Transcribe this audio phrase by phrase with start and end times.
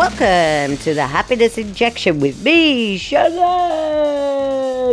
[0.00, 3.36] Welcome to the Happiness Injection with me, Shannon.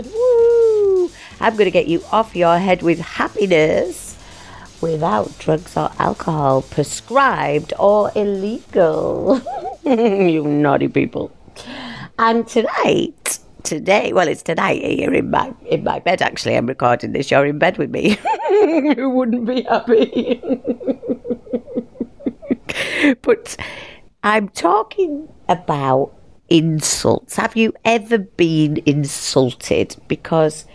[0.03, 1.09] Woo!
[1.39, 4.17] I'm going to get you off your head with happiness
[4.81, 9.41] without drugs or alcohol, prescribed or illegal.
[9.85, 11.31] you naughty people.
[12.19, 16.21] And tonight, today, well, it's tonight here in my in my bed.
[16.21, 17.31] Actually, I'm recording this.
[17.31, 18.17] You're in bed with me.
[18.49, 20.41] Who wouldn't be happy?
[23.21, 23.55] but
[24.23, 26.13] I'm talking about
[26.49, 27.35] insults.
[27.35, 30.65] Have you ever been insulted because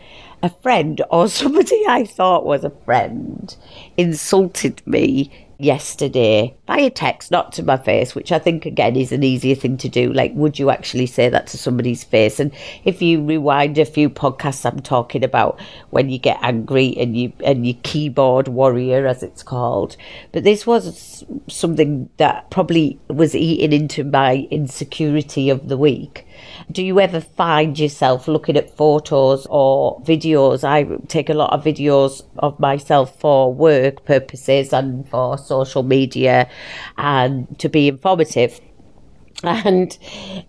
[0.42, 3.54] a friend or somebody I thought was a friend
[3.96, 5.30] insulted me
[5.62, 9.54] yesterday by a text, not to my face, which I think again is an easier
[9.54, 10.12] thing to do.
[10.12, 12.40] Like, would you actually say that to somebody's face?
[12.40, 12.52] And
[12.84, 17.32] if you rewind a few podcasts, I'm talking about when you get angry and you
[17.44, 19.96] and you keyboard warrior, as it's called.
[20.32, 26.26] But this was something that probably was eating into my insecurity of the week.
[26.70, 30.64] Do you ever find yourself looking at photos or videos?
[30.64, 36.48] I take a lot of videos of myself for work purposes and for social media
[36.96, 38.58] and to be informative.
[39.44, 39.98] And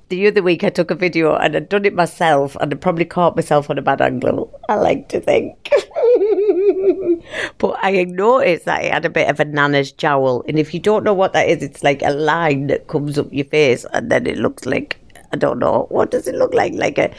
[0.10, 3.06] the other week I took a video and I'd done it myself and I probably
[3.06, 4.60] caught myself on a bad angle.
[4.70, 5.70] I like to think.
[7.58, 10.44] but I noticed that it had a bit of a nana's jowl.
[10.48, 13.34] And if you don't know what that is, it's like a line that comes up
[13.34, 15.00] your face and then it looks like
[15.34, 15.88] I don't know.
[15.90, 16.74] What does it look like?
[16.74, 17.12] Like a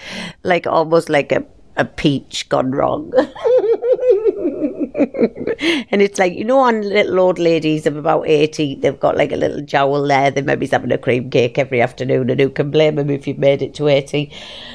[0.44, 1.44] like almost like a
[1.76, 3.12] a peach gone wrong.
[4.94, 9.32] and it's like, you know, on little old ladies of about 80, they've got like
[9.32, 10.30] a little jowl there.
[10.30, 13.38] They maybe having a cream cake every afternoon, and who can blame them if you've
[13.38, 14.30] made it to 80?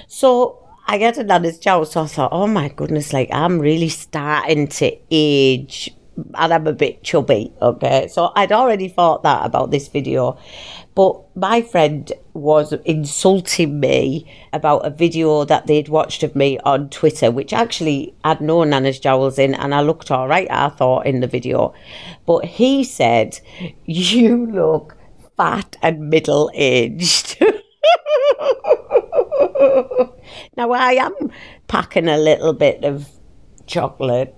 [0.07, 4.67] So I had another jowl, so I thought, oh my goodness, like I'm really starting
[4.67, 5.93] to age
[6.35, 8.07] and I'm a bit chubby, okay?
[8.07, 10.37] So I'd already thought that about this video.
[10.95, 16.89] But my friend was insulting me about a video that they'd watched of me on
[16.89, 21.05] Twitter, which actually had no Nana's jowls in, and I looked all right, I thought,
[21.05, 21.73] in the video.
[22.25, 23.39] But he said,
[23.85, 24.97] You look
[25.37, 27.37] fat and middle aged.
[30.57, 31.31] now, I am
[31.67, 33.07] packing a little bit of
[33.67, 34.35] chocolate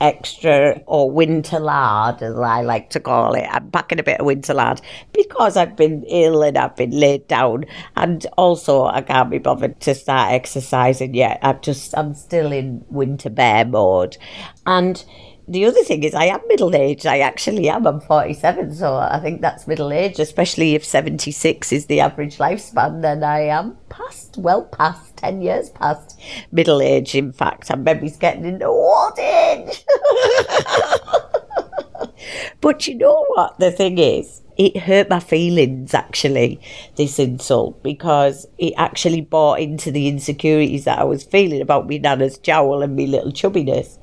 [0.00, 3.46] extra or winter lard, as I like to call it.
[3.50, 4.80] I'm packing a bit of winter lard
[5.12, 7.64] because I've been ill and I've been laid down,
[7.96, 11.38] and also I can't be bothered to start exercising yet.
[11.42, 14.16] I'm just I'm still in winter bear mode,
[14.66, 15.04] and
[15.52, 17.06] the other thing is I am middle aged.
[17.06, 17.86] I actually am.
[17.86, 23.02] I'm 47, so I think that's middle age, especially if 76 is the average lifespan.
[23.02, 26.18] Then I am past, well past, 10 years past
[26.50, 27.14] middle age.
[27.14, 29.84] In fact, I'm maybe getting into old age.
[32.60, 33.58] but you know what?
[33.58, 36.60] The thing is, it hurt my feelings actually,
[36.96, 41.98] this insult, because it actually bought into the insecurities that I was feeling about me
[41.98, 43.98] nana's jowl and me little chubbiness.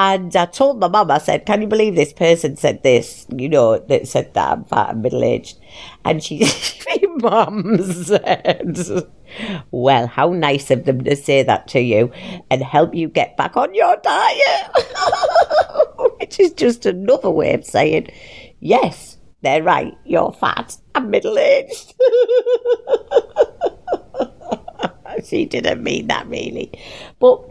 [0.00, 3.26] And I told my mum, I said, Can you believe this person said this?
[3.34, 5.58] You know, that said that I'm fat and middle aged.
[6.04, 6.46] And she,
[7.16, 8.78] mum said,
[9.72, 12.12] Well, how nice of them to say that to you
[12.48, 14.70] and help you get back on your diet.
[16.20, 18.06] Which is just another way of saying,
[18.60, 21.94] Yes, they're right, you're fat and middle aged.
[25.24, 26.70] she didn't mean that really.
[27.18, 27.42] But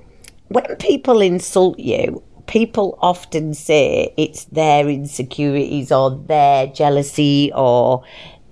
[0.48, 8.04] when people insult you, people often say it's their insecurities or their jealousy or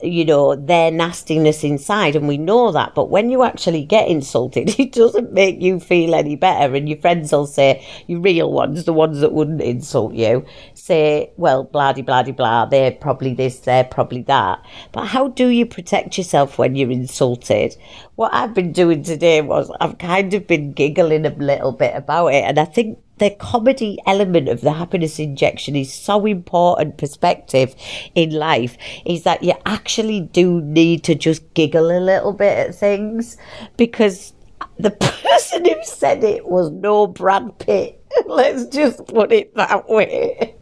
[0.06, 2.94] you know, their nastiness inside, and we know that.
[2.95, 6.75] But when you actually get insulted, it doesn't make you feel any better.
[6.75, 11.31] And your friends will say, your real ones, the ones that wouldn't insult you, say,
[11.38, 14.63] well, blah, blah, blah, they're probably this, they're probably that.
[14.91, 17.75] But how do you protect yourself when you're insulted?
[18.15, 22.27] What I've been doing today was I've kind of been giggling a little bit about
[22.27, 22.45] it.
[22.45, 27.75] And I think the comedy element of the happiness injection is so important perspective
[28.13, 32.75] in life is that you actually do need to just giggle a little bit at
[32.75, 33.38] things
[33.75, 34.33] because
[34.77, 38.01] the person who said it was no Brad Pitt.
[38.25, 40.55] Let's just put it that way.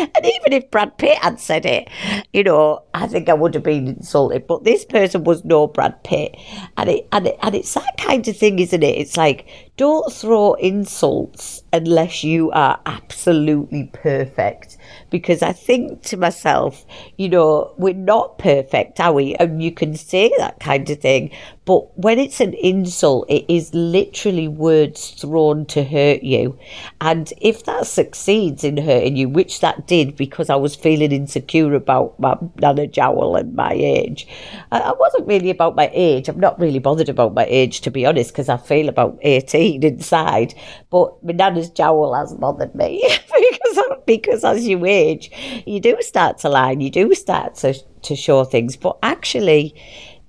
[0.00, 1.88] And even if Brad Pitt had said it,
[2.32, 4.46] you know, I think I would have been insulted.
[4.46, 6.36] But this person was no Brad Pitt,
[6.76, 8.98] and it and it, and it's that kind of thing, isn't it?
[8.98, 9.46] It's like
[9.80, 14.76] don't throw insults unless you are absolutely perfect.
[15.08, 16.84] Because I think to myself,
[17.16, 19.36] you know, we're not perfect, are we?
[19.36, 21.30] And you can say that kind of thing,
[21.64, 26.58] but when it's an insult, it is literally words thrown to hurt you.
[27.00, 31.74] And if that succeeds in hurting you, which that did because I was feeling insecure
[31.74, 34.26] about my Nana Jowl and my age.
[34.72, 36.28] I, wasn't really about my age.
[36.28, 39.69] I'm not really bothered about my age, to be honest, because I feel about 18
[39.76, 40.54] inside.
[40.90, 45.30] But my Nana's Jowl has bothered me because, because as you age,
[45.66, 48.76] you do start to lie, you do start to, to show things.
[48.76, 49.74] But actually,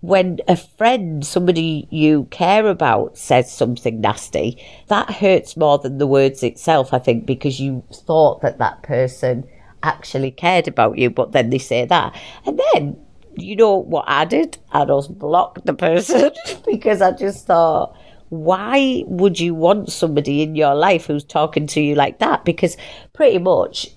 [0.02, 6.08] when a friend, somebody you care about, says something nasty, that hurts more than the
[6.08, 9.48] words itself, I think, because you thought that that person
[9.84, 12.20] actually cared about you, but then they say that.
[12.46, 12.98] And then,
[13.36, 14.58] you know what I did?
[14.72, 16.32] I just blocked the person
[16.66, 17.96] because I just thought,
[18.32, 22.46] why would you want somebody in your life who's talking to you like that?
[22.46, 22.78] Because
[23.12, 23.90] pretty much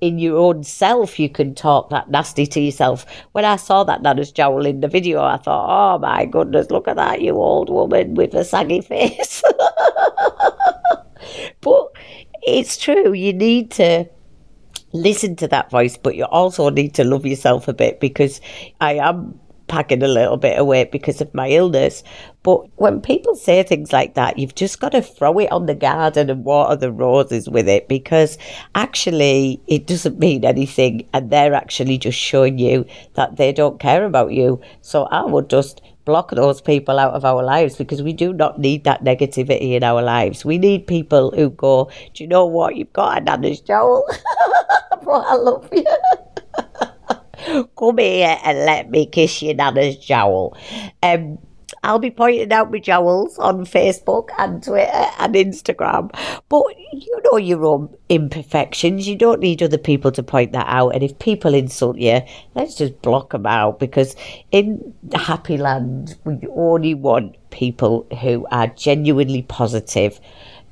[0.00, 3.06] in your own self you can talk that nasty to yourself.
[3.30, 6.88] When I saw that Nana's jowl in the video, I thought, oh my goodness, look
[6.88, 9.40] at that, you old woman with a saggy face.
[11.60, 11.86] but
[12.42, 14.06] it's true, you need to
[14.92, 18.40] listen to that voice, but you also need to love yourself a bit because
[18.80, 19.38] I am
[19.68, 22.02] packing a little bit weight because of my illness.
[22.42, 25.74] But when people say things like that, you've just got to throw it on the
[25.74, 28.38] garden and water the roses with it because
[28.74, 34.04] actually it doesn't mean anything and they're actually just showing you that they don't care
[34.04, 34.60] about you.
[34.80, 38.58] So I would just block those people out of our lives because we do not
[38.58, 40.44] need that negativity in our lives.
[40.44, 42.76] We need people who go, Do you know what?
[42.76, 44.06] You've got a Nana's Jowl.
[45.04, 45.84] but I love you.
[47.78, 50.56] Come here and let me kiss your Nana's jowl.
[51.02, 51.38] Um,
[51.82, 56.10] I'll be pointing out my jowls on Facebook and Twitter and Instagram.
[56.48, 59.06] But you know your own imperfections.
[59.06, 60.90] You don't need other people to point that out.
[60.90, 62.22] And if people insult you,
[62.54, 64.16] let's just block them out because
[64.50, 69.56] in Happy Land, we only want people who are genuinely positive.
[69.56, 70.20] positive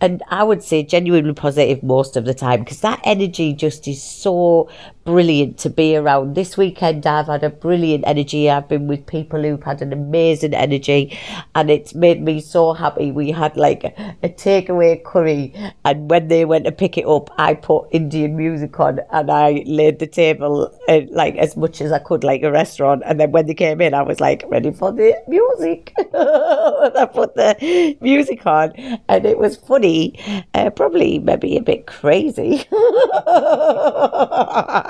[0.01, 4.03] and I would say genuinely positive most of the time because that energy just is
[4.03, 4.69] so
[5.05, 6.35] brilliant to be around.
[6.35, 8.51] This weekend, I've had a brilliant energy.
[8.51, 11.19] I've been with people who've had an amazing energy,
[11.55, 13.11] and it's made me so happy.
[13.11, 15.55] We had like a takeaway curry,
[15.85, 19.63] and when they went to pick it up, I put Indian music on and I
[19.67, 23.03] laid the table uh, like as much as I could, like a restaurant.
[23.05, 25.93] And then when they came in, I was like ready for the music.
[26.15, 28.73] I put the music on,
[29.09, 30.19] and it was funny,
[30.55, 32.65] uh, probably maybe a bit crazy.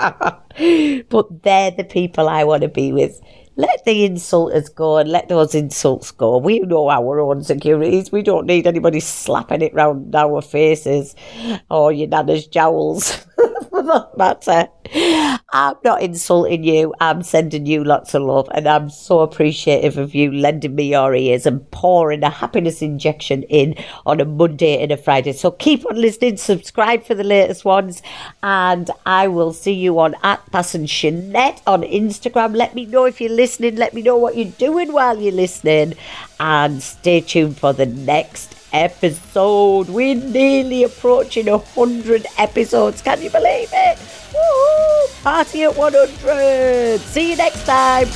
[1.08, 3.20] but they're the people I want to be with.
[3.56, 6.38] Let the insulters go and let those insults go.
[6.38, 8.10] We know our own securities.
[8.10, 11.14] We don't need anybody slapping it round our faces
[11.70, 13.24] or your nana's jowls.
[14.16, 14.68] that matter.
[15.52, 16.94] I'm not insulting you.
[17.00, 21.14] I'm sending you lots of love, and I'm so appreciative of you lending me your
[21.14, 23.74] ears and pouring a happiness injection in
[24.06, 25.32] on a Monday and a Friday.
[25.32, 28.02] So keep on listening, subscribe for the latest ones,
[28.42, 32.56] and I will see you on at Passion Shanette on Instagram.
[32.56, 33.76] Let me know if you're listening.
[33.76, 35.94] Let me know what you're doing while you're listening,
[36.40, 39.88] and stay tuned for the next episode.
[39.88, 43.00] We're nearly approaching 100 episodes.
[43.00, 43.98] Can you believe it?
[45.22, 47.00] Party at 100.
[47.00, 48.08] See you next time.